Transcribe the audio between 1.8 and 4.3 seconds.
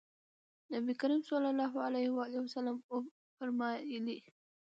علیه وسلم فرمایلي: